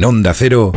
En 0.00 0.06
Onda 0.06 0.32
Cero. 0.32 0.72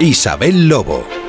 Isabel 0.00 0.68
Lobo. 0.68 1.21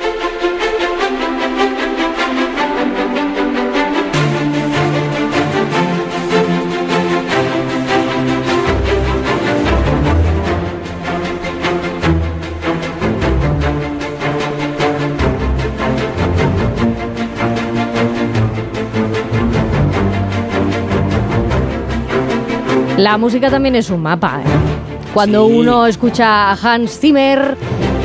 La 22.96 23.18
música 23.18 23.50
también 23.50 23.74
es 23.74 23.90
un 23.90 24.02
mapa. 24.02 24.40
¿eh? 24.40 24.48
Cuando 25.12 25.46
Sí. 25.48 25.54
uno 25.54 25.86
escucha 25.86 26.50
a 26.52 26.54
Hans 26.54 26.98
Zimmer, 26.98 27.56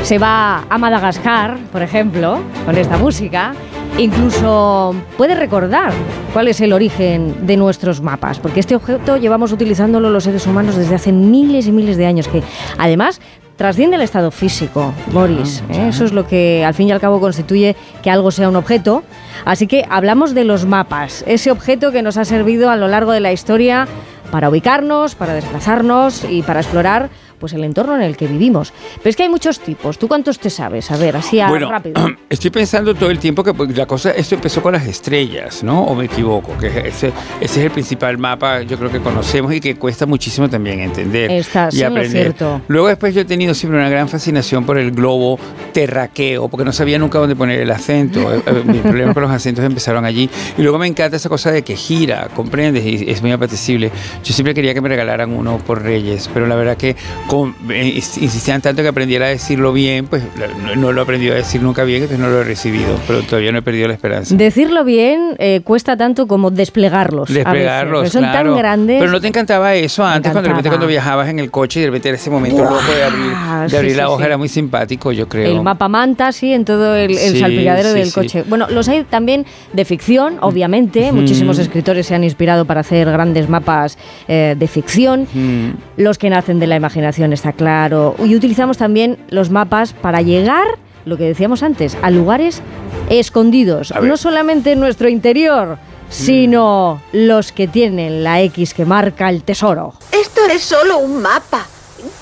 se 0.02 0.18
va 0.18 0.64
a 0.68 0.78
Madagascar, 0.78 1.56
por 1.72 1.82
ejemplo, 1.82 2.40
con 2.64 2.76
esta 2.76 2.96
música, 2.98 3.52
incluso 3.98 4.94
puede 5.16 5.34
recordar 5.34 5.92
cuál 6.32 6.48
es 6.48 6.60
el 6.60 6.72
origen 6.72 7.46
de 7.46 7.56
nuestros 7.56 8.00
mapas, 8.00 8.38
porque 8.38 8.60
este 8.60 8.74
objeto 8.74 9.16
llevamos 9.16 9.52
utilizándolo 9.52 10.10
los 10.10 10.24
seres 10.24 10.46
humanos 10.46 10.76
desde 10.76 10.94
hace 10.94 11.12
miles 11.12 11.66
y 11.66 11.72
miles 11.72 11.96
de 11.96 12.06
años, 12.06 12.28
que 12.28 12.42
además 12.78 13.20
trasciende 13.56 13.96
el 13.96 14.02
estado 14.02 14.30
físico, 14.30 14.92
Boris. 15.12 15.62
¿eh? 15.68 15.88
Eso 15.88 16.04
es 16.04 16.12
lo 16.12 16.26
que 16.26 16.64
al 16.64 16.72
fin 16.74 16.88
y 16.88 16.92
al 16.92 17.00
cabo 17.00 17.20
constituye 17.20 17.76
que 18.02 18.10
algo 18.10 18.30
sea 18.30 18.48
un 18.48 18.56
objeto. 18.56 19.02
Así 19.44 19.66
que 19.66 19.84
hablamos 19.90 20.34
de 20.34 20.44
los 20.44 20.64
mapas, 20.64 21.24
ese 21.26 21.50
objeto 21.50 21.92
que 21.92 22.02
nos 22.02 22.16
ha 22.16 22.24
servido 22.24 22.70
a 22.70 22.76
lo 22.76 22.88
largo 22.88 23.12
de 23.12 23.20
la 23.20 23.32
historia 23.32 23.86
para 24.30 24.48
ubicarnos, 24.48 25.14
para 25.14 25.34
desplazarnos 25.34 26.24
y 26.28 26.42
para 26.42 26.60
explorar 26.60 27.10
pues 27.40 27.52
el 27.54 27.64
entorno 27.64 27.96
en 27.96 28.02
el 28.02 28.16
que 28.16 28.28
vivimos. 28.28 28.72
Pero 28.98 29.10
es 29.10 29.16
que 29.16 29.24
hay 29.24 29.28
muchos 29.28 29.58
tipos. 29.58 29.98
¿Tú 29.98 30.06
cuántos 30.06 30.38
te 30.38 30.50
sabes? 30.50 30.90
A 30.92 30.96
ver, 30.96 31.16
así 31.16 31.40
a 31.40 31.48
Bueno, 31.48 31.68
rápido. 31.70 32.00
estoy 32.30 32.50
pensando 32.50 32.94
todo 32.94 33.10
el 33.10 33.18
tiempo 33.18 33.42
que 33.42 33.52
pues, 33.54 33.76
la 33.76 33.86
cosa, 33.86 34.12
esto 34.12 34.36
empezó 34.36 34.62
con 34.62 34.72
las 34.74 34.86
estrellas, 34.86 35.64
¿no? 35.64 35.82
¿O 35.82 35.94
me 35.96 36.04
equivoco? 36.04 36.56
Que 36.58 36.68
ese, 36.88 37.08
ese 37.40 37.60
es 37.60 37.64
el 37.66 37.70
principal 37.70 38.18
mapa, 38.18 38.62
yo 38.62 38.78
creo 38.78 38.90
que 38.92 39.00
conocemos 39.00 39.52
y 39.52 39.60
que 39.60 39.74
cuesta 39.76 40.06
muchísimo 40.06 40.48
también 40.48 40.80
entender 40.80 41.30
Estás 41.30 41.74
y 41.74 41.82
aprender. 41.82 42.10
cierto. 42.22 42.60
Luego 42.68 42.88
después 42.88 43.14
yo 43.14 43.22
he 43.22 43.24
tenido 43.24 43.54
siempre 43.54 43.80
una 43.80 43.88
gran 43.88 44.08
fascinación 44.08 44.64
por 44.66 44.78
el 44.78 44.92
globo 44.92 45.38
terraqueo, 45.72 46.48
porque 46.48 46.64
no 46.64 46.72
sabía 46.72 46.98
nunca 46.98 47.18
dónde 47.18 47.36
poner 47.36 47.60
el 47.60 47.70
acento. 47.70 48.32
Eh, 48.34 48.42
eh, 48.46 48.62
Mi 48.64 48.78
problema 48.78 49.14
con 49.14 49.22
los 49.22 49.32
acentos 49.32 49.64
empezaron 49.64 50.04
allí. 50.04 50.28
Y 50.58 50.62
luego 50.62 50.78
me 50.78 50.86
encanta 50.86 51.16
esa 51.16 51.28
cosa 51.28 51.50
de 51.50 51.62
que 51.62 51.76
gira, 51.76 52.28
¿comprendes? 52.34 52.84
Y 52.84 53.10
es 53.10 53.22
muy 53.22 53.32
apetecible. 53.32 53.90
Yo 54.22 54.34
siempre 54.34 54.54
quería 54.54 54.74
que 54.74 54.80
me 54.80 54.88
regalaran 54.88 55.32
uno 55.32 55.58
por 55.58 55.82
Reyes, 55.82 56.28
pero 56.32 56.46
la 56.46 56.56
verdad 56.56 56.76
que 56.76 56.96
con- 57.30 57.54
eh, 57.70 57.86
insistían 57.94 58.60
tanto 58.60 58.82
que 58.82 58.88
aprendiera 58.88 59.26
a 59.26 59.28
decirlo 59.28 59.72
bien, 59.72 60.08
pues 60.08 60.24
no, 60.64 60.74
no 60.74 60.90
lo 60.92 61.00
he 61.00 61.04
aprendido 61.04 61.32
a 61.32 61.36
decir 61.36 61.62
nunca 61.62 61.84
bien, 61.84 62.02
entonces 62.02 62.18
no 62.18 62.28
lo 62.28 62.40
he 62.40 62.44
recibido, 62.44 62.98
pero 63.06 63.22
todavía 63.22 63.52
no 63.52 63.58
he 63.58 63.62
perdido 63.62 63.86
la 63.86 63.94
esperanza. 63.94 64.34
Decirlo 64.34 64.82
bien 64.82 65.36
eh, 65.38 65.60
cuesta 65.62 65.96
tanto 65.96 66.26
como 66.26 66.50
desplegarlos. 66.50 67.30
a 67.30 67.32
veces, 67.32 67.44
Desplegarlos, 67.44 67.98
porque 68.00 68.10
son 68.10 68.22
claro. 68.24 68.50
tan 68.50 68.58
grandes. 68.58 68.98
Pero 68.98 69.12
no 69.12 69.20
te 69.20 69.28
encantaba 69.28 69.74
eso 69.76 70.04
antes, 70.04 70.32
cuando 70.32 70.40
de 70.42 70.48
repente 70.48 70.68
encantaba. 70.68 70.72
cuando 70.74 70.86
viajabas 70.88 71.28
en 71.28 71.38
el 71.38 71.50
coche 71.52 71.78
y 71.78 71.82
de 71.82 71.86
repente 71.90 72.08
era 72.08 72.16
ese 72.18 72.30
momento 72.30 72.64
loco 72.64 72.80
de 72.96 73.04
abrir, 73.04 73.62
de 73.62 73.68
Sí, 73.68 73.76
abrir 73.76 73.90
sí, 73.92 73.96
la 73.96 74.10
hoja, 74.10 74.26
era 74.26 74.36
muy 74.36 74.48
simpático, 74.48 75.12
yo 75.12 75.28
creo. 75.28 75.52
El 75.52 75.62
mapa 75.62 75.88
manta, 75.88 76.32
sí, 76.32 76.52
en 76.52 76.64
todo 76.64 76.96
el, 76.96 77.16
el 77.16 77.38
salpicadero 77.38 77.92
del 77.92 78.12
coche. 78.12 78.42
Bueno, 78.48 78.66
los 78.70 78.88
hay 78.88 79.04
también 79.04 79.46
de 79.72 79.84
ficción, 79.84 80.38
obviamente. 80.40 81.12
Muchísimos 81.12 81.58
escritores 81.60 82.06
se 82.08 82.14
han 82.16 82.24
inspirado 82.24 82.64
para 82.64 82.80
hacer 82.80 83.08
grandes 83.10 83.48
mapas 83.48 83.98
eh, 84.26 84.56
de 84.58 84.66
ficción. 84.66 85.28
Mm. 85.32 85.70
Los 85.98 86.18
que 86.18 86.30
nacen 86.30 86.58
de 86.58 86.66
la 86.66 86.76
imaginación, 86.76 87.19
está 87.32 87.52
claro. 87.52 88.14
Y 88.18 88.34
utilizamos 88.34 88.78
también 88.78 89.18
los 89.28 89.50
mapas 89.50 89.92
para 89.92 90.22
llegar, 90.22 90.66
lo 91.04 91.16
que 91.16 91.24
decíamos 91.24 91.62
antes, 91.62 91.96
a 92.02 92.10
lugares 92.10 92.62
escondidos. 93.08 93.92
A. 93.92 94.00
No 94.00 94.16
solamente 94.16 94.72
en 94.72 94.80
nuestro 94.80 95.08
interior, 95.08 95.78
sino 96.08 97.00
los 97.12 97.52
que 97.52 97.68
tienen 97.68 98.24
la 98.24 98.40
X 98.42 98.74
que 98.74 98.84
marca 98.84 99.28
el 99.28 99.42
tesoro. 99.44 99.94
Esto 100.12 100.44
es 100.46 100.62
solo 100.62 100.98
un 100.98 101.22
mapa. 101.22 101.66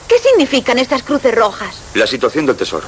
¿Qué 0.06 0.18
significan 0.18 0.78
estas 0.78 1.02
cruces 1.02 1.34
rojas? 1.34 1.76
La 1.94 2.06
situación 2.06 2.46
del 2.46 2.56
tesoro. 2.56 2.86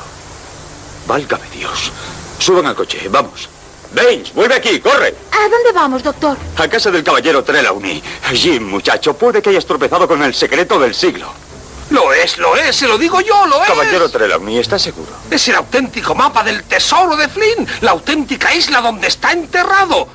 Válgame 1.06 1.44
Dios. 1.54 1.93
Suban 2.38 2.66
al 2.66 2.75
coche, 2.75 3.09
vamos. 3.10 3.49
Baines, 3.94 4.32
vuelve 4.34 4.54
aquí, 4.54 4.78
corre. 4.78 5.15
¿A 5.32 5.49
dónde 5.49 5.72
vamos, 5.75 6.03
doctor? 6.03 6.37
A 6.56 6.69
casa 6.69 6.91
del 6.91 7.03
caballero 7.03 7.43
Trelawney. 7.43 8.03
Jim, 8.32 8.69
muchacho, 8.69 9.15
puede 9.15 9.43
que 9.43 9.50
hayas 9.50 9.66
tropezado 9.66 10.06
con 10.06 10.22
el 10.22 10.32
secreto 10.32 10.78
del 10.78 10.94
siglo. 10.94 11.26
Lo 11.91 12.12
es, 12.12 12.39
lo 12.39 12.56
es, 12.56 12.77
se 12.77 12.87
lo 12.87 12.97
digo 12.97 13.21
yo, 13.21 13.47
lo 13.47 13.62
es. 13.62 13.69
Caballero 13.69 14.09
Trelawney, 14.09 14.59
¿estás 14.59 14.83
seguro? 14.83 15.11
Es 15.31 15.49
el 15.49 15.56
auténtico 15.56 16.15
mapa 16.15 16.45
del 16.45 16.62
tesoro 16.65 17.17
de 17.17 17.28
Flynn, 17.28 17.67
la 17.81 17.91
auténtica 17.91 18.55
isla 18.55 18.81
donde 18.81 19.09
está 19.09 19.33
enterrado. 19.33 20.09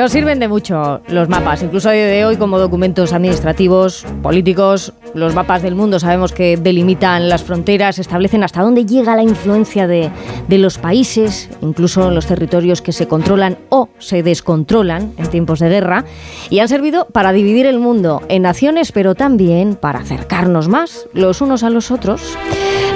Nos 0.00 0.12
sirven 0.12 0.38
de 0.38 0.48
mucho 0.48 1.02
los 1.08 1.28
mapas, 1.28 1.62
incluso 1.62 1.90
a 1.90 1.92
día 1.92 2.06
de 2.06 2.24
hoy 2.24 2.38
como 2.38 2.58
documentos 2.58 3.12
administrativos, 3.12 4.06
políticos. 4.22 4.94
Los 5.12 5.34
mapas 5.34 5.60
del 5.60 5.74
mundo 5.74 6.00
sabemos 6.00 6.32
que 6.32 6.56
delimitan 6.56 7.28
las 7.28 7.42
fronteras, 7.42 7.98
establecen 7.98 8.42
hasta 8.42 8.62
dónde 8.62 8.86
llega 8.86 9.14
la 9.14 9.22
influencia 9.22 9.86
de, 9.86 10.08
de 10.48 10.56
los 10.56 10.78
países, 10.78 11.50
incluso 11.60 12.10
los 12.10 12.24
territorios 12.24 12.80
que 12.80 12.92
se 12.92 13.08
controlan 13.08 13.58
o 13.68 13.90
se 13.98 14.22
descontrolan 14.22 15.12
en 15.18 15.26
tiempos 15.28 15.58
de 15.58 15.68
guerra, 15.68 16.06
y 16.48 16.60
han 16.60 16.68
servido 16.68 17.04
para 17.12 17.32
dividir 17.32 17.66
el 17.66 17.78
mundo 17.78 18.22
en 18.30 18.40
naciones, 18.40 18.92
pero 18.92 19.14
también 19.14 19.74
para 19.74 19.98
acercarnos 19.98 20.68
más 20.68 21.08
los 21.12 21.42
unos 21.42 21.62
a 21.62 21.68
los 21.68 21.90
otros. 21.90 22.38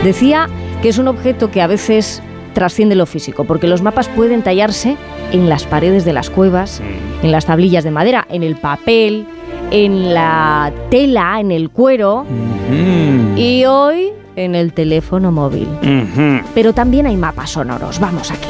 Decía 0.05 0.49
que 0.81 0.89
es 0.89 0.97
un 0.97 1.09
objeto 1.09 1.51
que 1.51 1.61
a 1.61 1.67
veces 1.67 2.23
trasciende 2.55 2.95
lo 2.95 3.05
físico, 3.05 3.45
porque 3.45 3.67
los 3.67 3.83
mapas 3.83 4.09
pueden 4.09 4.43
tallarse 4.43 4.97
en 5.33 5.49
las 5.49 5.65
paredes 5.65 6.05
de 6.05 6.13
las 6.13 6.31
cuevas, 6.31 6.81
en 7.23 7.33
las 7.33 7.47
tablillas 7.47 7.85
de 7.85 7.91
madera, 7.91 8.27
en 8.31 8.43
el 8.43 8.57
papel, 8.57 9.27
en 9.71 10.15
la 10.15 10.73
tela, 10.91 11.41
en 11.41 11.51
el 11.51 11.71
cuero 11.71 12.25
Mm. 12.71 13.37
y 13.37 13.65
hoy 13.67 14.11
en 14.37 14.55
el 14.55 14.73
teléfono 14.73 15.31
móvil. 15.31 15.69
Pero 16.55 16.73
también 16.73 17.07
hay 17.07 17.17
mapas 17.17 17.51
sonoros, 17.51 18.01
vamos 18.01 18.31
aquí. 18.31 18.49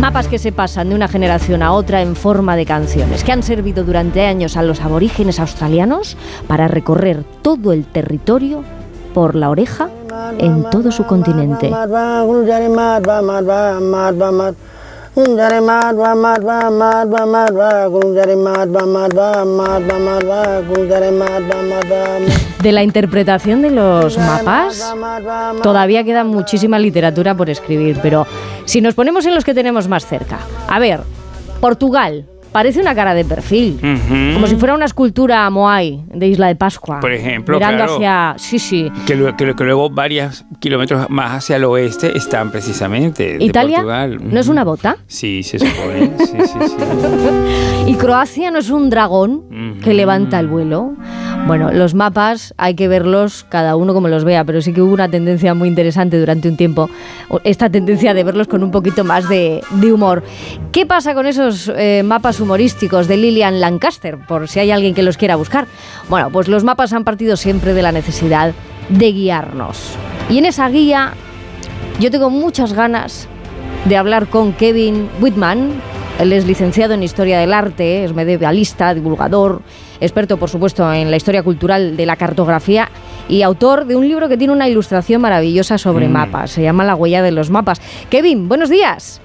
Mapas 0.00 0.28
que 0.28 0.38
se 0.38 0.52
pasan 0.52 0.90
de 0.90 0.94
una 0.94 1.08
generación 1.08 1.62
a 1.62 1.72
otra 1.72 2.02
en 2.02 2.14
forma 2.16 2.54
de 2.54 2.66
canciones, 2.66 3.24
que 3.24 3.32
han 3.32 3.42
servido 3.42 3.82
durante 3.82 4.24
años 4.26 4.56
a 4.56 4.62
los 4.62 4.80
aborígenes 4.82 5.40
australianos 5.40 6.16
para 6.46 6.68
recorrer 6.68 7.24
todo 7.42 7.72
el 7.72 7.86
territorio 7.86 8.62
por 9.14 9.34
la 9.34 9.48
oreja 9.48 9.88
en 10.38 10.68
todo 10.70 10.92
su 10.92 11.04
continente. 11.04 11.70
De 22.62 22.72
la 22.72 22.82
interpretación 22.82 23.62
de 23.62 23.70
los 23.70 24.18
mapas 24.18 24.94
todavía 25.62 26.04
queda 26.04 26.22
muchísima 26.22 26.78
literatura 26.78 27.34
por 27.34 27.48
escribir, 27.48 27.98
pero 28.02 28.26
si 28.66 28.82
nos 28.82 28.94
ponemos 28.94 29.24
en 29.24 29.34
los 29.34 29.42
que 29.42 29.54
tenemos 29.54 29.88
más 29.88 30.04
cerca, 30.04 30.38
a 30.68 30.78
ver, 30.78 31.00
Portugal, 31.60 32.26
parece 32.56 32.80
una 32.80 32.94
cara 32.94 33.12
de 33.12 33.22
perfil, 33.26 33.78
Ujú. 33.82 34.32
como 34.32 34.46
si 34.46 34.56
fuera 34.56 34.74
una 34.74 34.86
escultura 34.86 35.50
Moai 35.50 36.02
de 36.08 36.26
Isla 36.26 36.46
de 36.46 36.56
Pascua. 36.56 37.00
Por 37.00 37.12
ejemplo, 37.12 37.58
mirando 37.58 37.76
claro. 37.84 37.96
hacia, 37.96 38.34
sí, 38.38 38.58
sí. 38.58 38.90
Que, 39.06 39.14
luego- 39.14 39.36
que, 39.36 39.54
que 39.54 39.64
luego 39.64 39.90
varios 39.90 40.46
kilómetros 40.58 41.10
más 41.10 41.32
hacia 41.32 41.56
el 41.56 41.64
oeste 41.64 42.16
están 42.16 42.50
precisamente 42.50 43.36
de 43.36 43.44
Italia 43.44 43.76
Portugal. 43.76 44.18
no 44.22 44.40
es 44.40 44.48
una 44.48 44.64
bota 44.64 44.96
Sí, 45.06 45.42
se 45.42 45.58
supone. 45.58 46.12
sí, 46.18 46.24
sí, 46.46 46.58
sí. 46.66 46.76
y 47.88 47.94
Croacia 47.96 48.50
no 48.50 48.58
es 48.58 48.70
un 48.70 48.88
dragón 48.88 49.50
que 49.82 49.90
Ujú. 49.90 49.96
levanta 49.96 50.40
el 50.40 50.46
vuelo. 50.48 50.94
Bueno, 51.46 51.70
los 51.72 51.94
mapas 51.94 52.54
hay 52.56 52.74
que 52.74 52.88
verlos 52.88 53.46
cada 53.48 53.76
uno 53.76 53.94
como 53.94 54.08
los 54.08 54.24
vea, 54.24 54.44
pero 54.44 54.60
sí 54.60 54.72
que 54.72 54.82
hubo 54.82 54.92
una 54.92 55.08
tendencia 55.08 55.54
muy 55.54 55.68
interesante 55.68 56.18
durante 56.18 56.48
un 56.48 56.56
tiempo, 56.56 56.90
esta 57.44 57.70
tendencia 57.70 58.14
de 58.14 58.24
verlos 58.24 58.48
con 58.48 58.64
un 58.64 58.72
poquito 58.72 59.04
más 59.04 59.28
de, 59.28 59.62
de 59.70 59.92
humor. 59.92 60.24
¿Qué 60.72 60.86
pasa 60.86 61.14
con 61.14 61.24
esos 61.24 61.72
eh, 61.76 62.02
mapas 62.04 62.40
humorísticos 62.40 63.06
de 63.06 63.16
Lillian 63.16 63.60
Lancaster, 63.60 64.18
por 64.18 64.48
si 64.48 64.58
hay 64.58 64.72
alguien 64.72 64.92
que 64.92 65.04
los 65.04 65.16
quiera 65.16 65.36
buscar? 65.36 65.68
Bueno, 66.08 66.30
pues 66.30 66.48
los 66.48 66.64
mapas 66.64 66.92
han 66.92 67.04
partido 67.04 67.36
siempre 67.36 67.74
de 67.74 67.82
la 67.82 67.92
necesidad 67.92 68.52
de 68.88 69.12
guiarnos. 69.12 69.92
Y 70.28 70.38
en 70.38 70.46
esa 70.46 70.68
guía 70.68 71.12
yo 72.00 72.10
tengo 72.10 72.28
muchas 72.28 72.72
ganas 72.72 73.28
de 73.84 73.96
hablar 73.96 74.26
con 74.26 74.52
Kevin 74.52 75.08
Whitman. 75.20 75.70
Él 76.18 76.32
es 76.32 76.44
licenciado 76.44 76.94
en 76.94 77.04
Historia 77.04 77.38
del 77.38 77.52
Arte, 77.52 78.02
es 78.02 78.12
medievalista, 78.14 78.94
divulgador, 78.94 79.62
experto, 80.00 80.36
por 80.36 80.48
supuesto, 80.50 80.90
en 80.92 81.10
la 81.10 81.16
historia 81.16 81.42
cultural 81.42 81.96
de 81.96 82.06
la 82.06 82.16
cartografía 82.16 82.88
y 83.28 83.42
autor 83.42 83.86
de 83.86 83.96
un 83.96 84.06
libro 84.08 84.28
que 84.28 84.36
tiene 84.36 84.52
una 84.52 84.68
ilustración 84.68 85.20
maravillosa 85.20 85.78
sobre 85.78 86.08
Mm. 86.08 86.12
mapas. 86.12 86.50
Se 86.50 86.62
llama 86.62 86.84
La 86.84 86.94
huella 86.94 87.22
de 87.22 87.32
los 87.32 87.50
mapas. 87.50 87.80
Kevin, 88.10 88.48
buenos 88.48 88.70
días. 88.70 89.20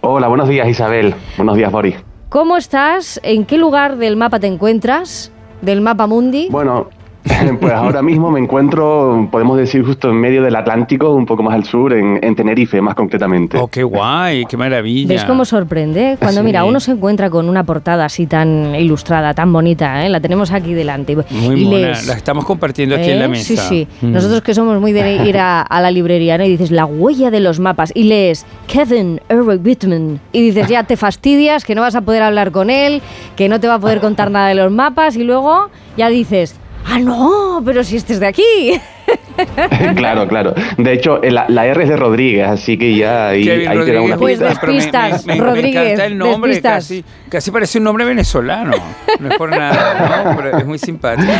Hola, 0.00 0.28
buenos 0.28 0.48
días 0.48 0.68
Isabel. 0.68 1.14
Buenos 1.36 1.56
días 1.56 1.70
Boris. 1.72 1.96
¿cómo 2.28 2.56
estás? 2.56 3.20
¿En 3.22 3.44
qué 3.44 3.58
lugar 3.58 3.96
del 3.96 4.16
mapa 4.16 4.40
te 4.40 4.48
encuentras? 4.48 5.30
¿Del 5.62 5.80
mapa 5.80 6.08
mundi? 6.08 6.48
Bueno, 6.50 6.88
pues 7.60 7.72
ahora 7.72 8.02
mismo 8.02 8.30
me 8.30 8.38
encuentro, 8.40 9.28
podemos 9.30 9.56
decir, 9.56 9.84
justo 9.84 10.10
en 10.10 10.16
medio 10.20 10.42
del 10.42 10.54
Atlántico, 10.56 11.10
un 11.14 11.24
poco 11.26 11.42
más 11.42 11.54
al 11.54 11.64
sur, 11.64 11.92
en, 11.94 12.18
en 12.22 12.34
Tenerife, 12.34 12.80
más 12.80 12.94
concretamente. 12.94 13.56
Oh, 13.58 13.66
qué 13.68 13.82
guay, 13.82 14.44
qué 14.46 14.56
maravilla. 14.56 15.08
¿Ves 15.08 15.24
cómo 15.24 15.44
sorprende? 15.44 16.16
Cuando 16.18 16.40
Sí. 16.40 16.44
mira, 16.44 16.64
uno 16.64 16.80
se 16.80 16.90
encuentra 16.92 17.30
con 17.30 17.48
una 17.48 17.64
portada 17.64 18.04
así 18.04 18.26
tan 18.26 18.74
ilustrada, 18.74 19.32
tan 19.34 19.52
bonita, 19.52 20.04
¿eh? 20.04 20.08
la 20.08 20.20
tenemos 20.20 20.52
aquí 20.52 20.74
delante. 20.74 21.16
Muy 21.30 21.62
y 21.62 21.64
mona. 21.64 21.92
La 22.06 22.14
estamos 22.14 22.44
compartiendo 22.44 22.94
aquí 22.96 23.10
en 23.10 23.18
la 23.18 23.24
¿eh? 23.26 23.28
mesa. 23.28 23.44
Sí, 23.44 23.56
sí. 23.56 23.88
Mm. 24.02 24.12
Nosotros 24.12 24.42
que 24.42 24.52
somos 24.54 24.80
muy 24.80 24.92
de 24.92 25.24
ir 25.26 25.38
a, 25.38 25.62
a 25.62 25.80
la 25.80 25.90
librería, 25.90 26.36
¿no? 26.36 26.44
Y 26.44 26.48
dices, 26.48 26.70
la 26.70 26.84
huella 26.84 27.30
de 27.30 27.40
los 27.40 27.58
mapas. 27.60 27.92
Y 27.94 28.04
lees, 28.04 28.44
Kevin 28.66 29.20
Eric 29.28 29.64
Whitman. 29.64 30.20
Y 30.32 30.42
dices, 30.42 30.68
ya 30.68 30.82
te 30.84 30.96
fastidias, 30.96 31.64
que 31.64 31.74
no 31.74 31.80
vas 31.80 31.94
a 31.94 32.02
poder 32.02 32.22
hablar 32.22 32.50
con 32.50 32.68
él, 32.70 33.00
que 33.36 33.48
no 33.48 33.60
te 33.60 33.68
va 33.68 33.74
a 33.74 33.78
poder 33.78 34.00
contar 34.00 34.30
nada 34.30 34.48
de 34.48 34.54
los 34.54 34.70
mapas. 34.70 35.16
Y 35.16 35.24
luego 35.24 35.70
ya 35.96 36.08
dices, 36.08 36.56
ah, 36.84 36.98
no, 36.98 37.62
pero 37.64 37.82
si 37.84 37.96
este 37.96 38.12
es 38.14 38.20
de 38.20 38.26
aquí. 38.26 38.80
claro, 39.96 40.26
claro. 40.28 40.54
De 40.78 40.92
hecho, 40.92 41.20
la, 41.22 41.46
la 41.48 41.66
R 41.66 41.82
es 41.82 41.88
de 41.88 41.96
Rodríguez, 41.96 42.46
así 42.48 42.76
que 42.78 42.94
ya 42.96 43.28
ahí, 43.28 43.48
ahí 43.48 43.78
te 43.84 43.92
da 43.92 44.00
una 44.02 44.16
Pues 44.16 44.38
Rodríguez, 44.38 44.58
pista. 44.60 44.66
me- 44.66 44.72
despistas, 45.12 45.26
me, 45.26 45.34
me- 45.34 45.40
me 45.40 45.46
Rodríguez, 45.46 45.82
encanta 45.84 46.06
el 46.06 46.18
nombre, 46.18 46.50
despistas. 46.52 46.74
casi, 46.84 47.04
casi 47.28 47.50
parece 47.50 47.78
un 47.78 47.84
nombre 47.84 48.04
venezolano. 48.04 48.72
No 49.20 49.28
es 49.30 49.36
por 49.36 49.50
nada, 49.50 50.24
¿no? 50.24 50.36
Pero 50.36 50.58
es 50.58 50.66
muy 50.66 50.78
simpático. 50.78 51.32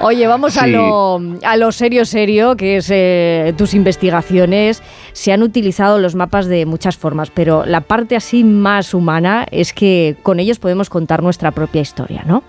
Oye, 0.00 0.26
vamos 0.26 0.58
a, 0.58 0.66
lo, 0.66 1.20
a 1.42 1.56
lo 1.56 1.72
serio, 1.72 2.04
serio, 2.04 2.56
que 2.56 2.76
es 2.76 2.88
eh, 2.92 3.54
tus 3.56 3.72
investigaciones. 3.72 4.82
Se 5.12 5.32
han 5.32 5.42
utilizado 5.42 5.98
los 5.98 6.14
mapas 6.14 6.46
de 6.46 6.66
muchas 6.66 6.96
formas, 6.96 7.30
pero 7.30 7.64
la 7.64 7.80
parte 7.80 8.14
así 8.16 8.44
más 8.44 8.92
humana 8.92 9.46
es 9.50 9.72
que 9.72 10.16
con 10.22 10.40
ellos 10.40 10.58
podemos 10.58 10.90
contar 10.90 11.22
nuestra 11.22 11.52
propia 11.52 11.80
historia, 11.80 12.24
¿no? 12.26 12.42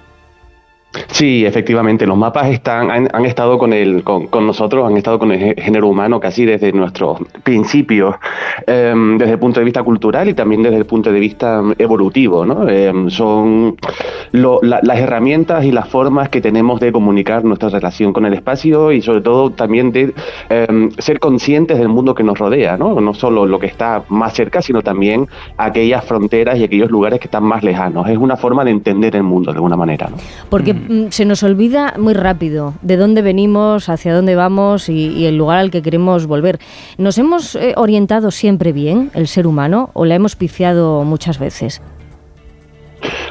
Sí, 1.07 1.45
efectivamente, 1.45 2.05
los 2.05 2.17
mapas 2.17 2.47
están, 2.49 2.89
han, 2.91 3.07
han 3.13 3.25
estado 3.25 3.57
con, 3.57 3.73
el, 3.73 4.03
con, 4.03 4.27
con 4.27 4.45
nosotros, 4.47 4.87
han 4.87 4.97
estado 4.97 5.19
con 5.19 5.31
el 5.31 5.39
gé- 5.39 5.61
género 5.61 5.87
humano 5.87 6.19
casi 6.19 6.45
desde 6.45 6.71
nuestros 6.71 7.19
principios, 7.43 8.15
em, 8.67 9.17
desde 9.17 9.33
el 9.33 9.39
punto 9.39 9.59
de 9.59 9.63
vista 9.65 9.83
cultural 9.83 10.29
y 10.29 10.33
también 10.33 10.63
desde 10.63 10.77
el 10.77 10.85
punto 10.85 11.11
de 11.11 11.19
vista 11.19 11.59
em, 11.59 11.73
evolutivo. 11.77 12.45
¿no? 12.45 12.67
Em, 12.69 13.09
son 13.09 13.75
lo- 14.31 14.59
la- 14.61 14.79
las 14.83 14.99
herramientas 14.99 15.63
y 15.65 15.71
las 15.71 15.87
formas 15.87 16.29
que 16.29 16.41
tenemos 16.41 16.79
de 16.79 16.91
comunicar 16.91 17.43
nuestra 17.45 17.69
relación 17.69 18.13
con 18.13 18.25
el 18.25 18.33
espacio 18.33 18.91
y 18.91 19.01
sobre 19.01 19.21
todo 19.21 19.51
también 19.51 19.91
de 19.91 20.13
ser 20.99 21.19
conscientes 21.19 21.77
del 21.77 21.89
mundo 21.89 22.13
que 22.15 22.23
nos 22.23 22.37
rodea, 22.37 22.77
¿no? 22.77 22.99
no 23.01 23.13
solo 23.13 23.45
lo 23.45 23.59
que 23.59 23.67
está 23.67 24.03
más 24.09 24.33
cerca, 24.33 24.61
sino 24.61 24.81
también 24.81 25.27
aquellas 25.57 26.03
fronteras 26.05 26.57
y 26.57 26.63
aquellos 26.63 26.89
lugares 26.91 27.19
que 27.19 27.27
están 27.27 27.43
más 27.43 27.63
lejanos. 27.63 28.07
Es 28.09 28.17
una 28.17 28.35
forma 28.37 28.63
de 28.63 28.71
entender 28.71 29.15
el 29.15 29.23
mundo 29.23 29.51
de 29.51 29.57
alguna 29.57 29.75
manera. 29.75 30.07
¿no? 30.09 30.17
Porque 30.49 30.73
mm, 30.73 30.84
se 31.09 31.25
nos 31.25 31.43
olvida 31.43 31.93
muy 31.97 32.13
rápido 32.13 32.73
de 32.81 32.97
dónde 32.97 33.21
venimos, 33.21 33.89
hacia 33.89 34.13
dónde 34.13 34.35
vamos 34.35 34.89
y, 34.89 35.07
y 35.09 35.25
el 35.25 35.37
lugar 35.37 35.59
al 35.59 35.71
que 35.71 35.81
queremos 35.81 36.27
volver. 36.27 36.59
¿Nos 36.97 37.17
hemos 37.17 37.55
eh, 37.55 37.73
orientado 37.77 38.31
siempre 38.31 38.71
bien, 38.71 39.11
el 39.13 39.27
ser 39.27 39.47
humano, 39.47 39.89
o 39.93 40.05
la 40.05 40.15
hemos 40.15 40.35
pifiado 40.35 41.03
muchas 41.03 41.39
veces? 41.39 41.81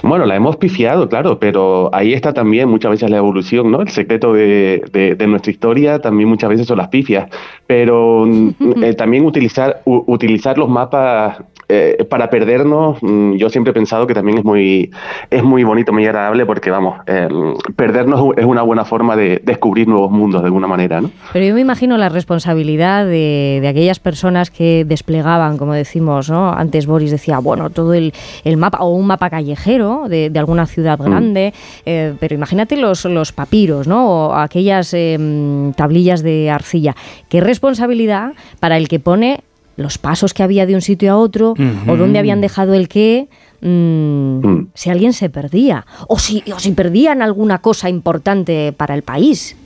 Bueno, 0.02 0.26
la 0.26 0.36
hemos 0.36 0.56
pifiado, 0.56 1.08
claro, 1.08 1.38
pero 1.38 1.88
ahí 1.92 2.12
está 2.12 2.32
también 2.34 2.68
muchas 2.68 2.90
veces 2.90 3.10
la 3.10 3.16
evolución, 3.16 3.70
¿no? 3.70 3.80
El 3.80 3.88
secreto 3.88 4.32
de, 4.34 4.82
de- 4.92 5.14
de 5.14 5.26
nuestra 5.26 5.50
historia 5.50 5.98
también 5.98 6.28
muchas 6.28 6.50
veces 6.50 6.66
son 6.66 6.76
las 6.78 6.88
pifias, 6.88 7.28
pero 7.66 8.24
mm, 8.26 8.82
eh, 8.82 8.94
también 8.94 9.24
utilizar, 9.24 9.80
u- 9.86 10.04
utilizar 10.06 10.58
los 10.58 10.68
mapas 10.68 11.38
eh, 11.70 12.04
para 12.10 12.28
perdernos, 12.28 12.98
mm, 13.02 13.36
yo 13.36 13.48
siempre 13.48 13.70
he 13.70 13.74
pensado 13.74 14.06
que 14.06 14.12
también 14.12 14.36
es 14.38 14.44
muy, 14.44 14.90
es 15.30 15.42
muy 15.42 15.64
bonito, 15.64 15.92
muy 15.94 16.04
agradable, 16.04 16.44
porque 16.44 16.70
vamos, 16.70 16.98
eh, 17.06 17.26
perdernos 17.74 18.20
es 18.36 18.44
una 18.44 18.60
buena 18.60 18.84
forma 18.84 19.16
de 19.16 19.40
descubrir 19.42 19.88
nuevos 19.88 20.10
mundos 20.10 20.42
de 20.42 20.46
alguna 20.48 20.66
manera, 20.66 21.00
¿no? 21.00 21.10
Pero 21.32 21.46
yo 21.46 21.54
me 21.54 21.62
imagino 21.62 21.96
la 21.96 22.10
responsabilidad 22.10 23.06
de, 23.06 23.60
de 23.62 23.68
aquellas 23.68 23.98
personas 24.00 24.50
que 24.50 24.84
desplegaban, 24.84 25.56
como 25.56 25.72
decimos, 25.72 26.28
¿no? 26.28 26.52
Antes 26.52 26.86
Boris 26.86 27.10
decía, 27.10 27.38
bueno, 27.38 27.70
todo 27.70 27.94
el, 27.94 28.12
el 28.44 28.58
mapa, 28.58 28.78
o 28.82 28.90
un 28.90 29.06
mapa 29.06 29.30
callejero 29.30 29.63
de, 29.64 30.30
de 30.30 30.38
alguna 30.38 30.66
ciudad 30.66 30.98
grande, 30.98 31.52
eh, 31.86 32.14
pero 32.20 32.34
imagínate 32.34 32.76
los, 32.76 33.04
los 33.06 33.32
papiros, 33.32 33.86
¿no? 33.86 34.28
O 34.28 34.34
aquellas 34.34 34.92
em, 34.94 35.72
tablillas 35.72 36.22
de 36.22 36.50
arcilla. 36.50 36.94
¿Qué 37.28 37.40
responsabilidad 37.40 38.32
para 38.60 38.76
el 38.76 38.88
que 38.88 39.00
pone 39.00 39.40
los 39.76 39.98
pasos 39.98 40.34
que 40.34 40.42
había 40.42 40.66
de 40.66 40.74
un 40.74 40.82
sitio 40.82 41.12
a 41.12 41.16
otro, 41.16 41.54
o 41.88 41.96
dónde 41.96 42.18
habían 42.20 42.40
dejado 42.40 42.74
el 42.74 42.86
qué, 42.88 43.28
mm, 43.60 44.46
Mm. 44.46 44.68
si 44.74 44.90
alguien 44.90 45.12
se 45.12 45.30
perdía, 45.30 45.86
o 46.06 46.18
si, 46.18 46.44
o 46.54 46.58
si 46.60 46.72
perdían 46.72 47.22
alguna 47.22 47.58
cosa 47.58 47.88
importante 47.88 48.72
para 48.72 48.94
el 48.94 49.02
país? 49.02 49.56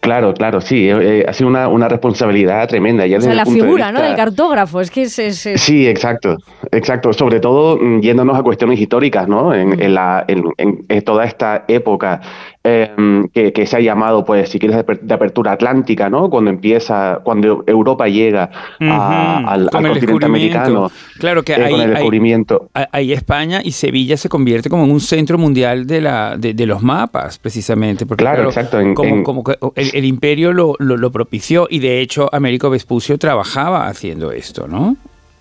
Claro, 0.00 0.32
claro, 0.32 0.62
sí, 0.62 0.88
eh, 0.88 1.20
eh, 1.20 1.24
ha 1.28 1.32
sido 1.34 1.48
una, 1.50 1.68
una 1.68 1.86
responsabilidad 1.86 2.66
tremenda. 2.68 3.06
Ya 3.06 3.18
O 3.18 3.20
sea, 3.20 3.34
la 3.34 3.44
de 3.44 3.50
figura, 3.50 3.92
¿no? 3.92 4.00
Del 4.00 4.16
cartógrafo, 4.16 4.80
es 4.80 4.90
que 4.90 5.02
es... 5.02 5.18
es- 5.18 5.44
es- 5.44 5.60
Sí, 5.60 5.86
exacto, 5.86 6.36
exacto. 6.72 7.12
Sobre 7.12 7.38
todo 7.38 7.76
mm, 7.76 8.00
yéndonos 8.00 8.38
a 8.38 8.42
cuestiones 8.42 8.80
históricas, 8.80 9.28
¿no? 9.28 9.52
En, 9.54 9.78
en 9.80 9.94
la, 9.94 10.24
en- 10.26 10.44
en 10.88 11.02
toda 11.04 11.24
esta 11.24 11.64
época 11.68 12.20
eh, 12.62 12.90
que, 13.32 13.52
que 13.54 13.66
se 13.66 13.76
ha 13.76 13.80
llamado, 13.80 14.24
pues, 14.24 14.50
si 14.50 14.58
quieres, 14.58 14.76
de 14.76 14.84
aper- 14.86 15.00
de 15.00 15.14
apertura 15.14 15.52
atlántica, 15.52 16.10
¿no? 16.10 16.28
Cuando 16.28 16.50
empieza, 16.50 17.20
cuando 17.24 17.64
Europa 17.66 18.06
llega 18.06 18.50
a- 18.80 19.38
al, 19.46 19.70
continente 19.70 20.24
americano, 20.26 20.90
Claro 21.18 21.42
que 21.42 21.52
eh, 21.52 21.64
ahí, 21.64 21.70
con 21.72 21.80
el 21.80 21.90
descubrimiento. 21.90 22.68
ahí 22.92 23.12
España 23.14 23.60
y 23.64 23.72
Sevilla 23.72 24.16
se 24.18 24.28
convierte 24.28 24.68
como 24.68 24.84
en 24.84 24.90
un 24.90 25.00
centro 25.00 25.38
mundial 25.38 25.86
de, 25.86 26.00
la, 26.02 26.36
de, 26.36 26.52
de 26.52 26.66
los 26.66 26.82
mapas, 26.82 27.38
precisamente. 27.38 28.04
Porque, 28.04 28.24
Claro, 28.24 28.44
exacto, 28.44 28.78
en- 28.78 28.94
como, 28.94 29.14
en- 29.16 29.24
como 29.24 29.42
que 29.42 29.56
el, 29.76 29.90
el 29.94 30.04
imperio 30.04 30.52
lo, 30.52 30.74
lo, 30.78 30.96
lo 30.98 31.10
propició 31.10 31.66
y 31.70 31.78
de 31.78 32.00
hecho 32.00 32.28
Américo 32.32 32.68
Vespucio 32.68 33.16
trabajaba 33.18 33.86
haciendo 33.86 34.32
esto, 34.32 34.68
¿no? 34.68 34.96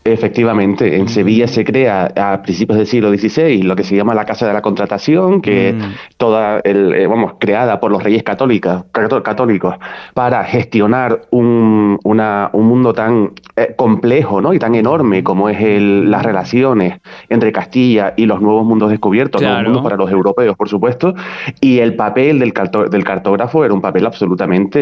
Efectivamente, 0.05 0.95
en 0.95 1.09
Sevilla 1.09 1.47
se 1.47 1.65
crea 1.65 2.11
a 2.15 2.41
principios 2.41 2.77
del 2.77 2.87
siglo 2.87 3.09
XVI 3.13 3.61
lo 3.63 3.75
que 3.75 3.83
se 3.83 3.95
llama 3.95 4.13
la 4.15 4.23
Casa 4.25 4.47
de 4.47 4.53
la 4.53 4.61
Contratación, 4.61 5.41
que 5.41 5.73
Mm. 5.73 5.81
es 5.81 5.87
toda, 6.17 6.61
el, 6.63 6.93
eh, 6.93 7.05
vamos, 7.05 7.33
creada 7.39 7.79
por 7.81 7.91
los 7.91 8.01
reyes 8.01 8.23
católicos, 8.23 8.85
cató- 8.93 9.21
católicos 9.21 9.75
para 10.13 10.43
gestionar 10.45 11.21
un, 11.31 11.99
una- 12.05 12.49
un 12.53 12.65
mundo 12.67 12.93
tan 12.93 13.31
eh, 13.57 13.73
complejo 13.75 14.39
¿no? 14.41 14.53
y 14.53 14.59
tan 14.59 14.73
enorme 14.75 15.21
como 15.21 15.49
es 15.49 15.59
el- 15.59 16.09
las 16.09 16.23
relaciones 16.23 16.99
entre 17.27 17.51
Castilla 17.51 18.13
y 18.15 18.25
los 18.25 18.41
nuevos 18.41 18.65
mundos 18.65 18.89
descubiertos, 18.89 19.41
Claro. 19.41 19.55
nuevos 19.55 19.67
mundos 19.73 19.83
para 19.83 19.97
los 19.97 20.09
europeos, 20.09 20.55
por 20.55 20.69
supuesto, 20.69 21.13
y 21.59 21.79
el 21.79 21.95
papel 21.95 22.39
del, 22.39 22.53
carto- 22.53 22.85
del 22.87 23.03
cartógrafo 23.03 23.65
era 23.65 23.73
un 23.73 23.81
papel 23.81 24.05
absolutamente, 24.05 24.79